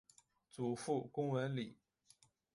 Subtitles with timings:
[0.49, 1.77] 祖父龚文礼。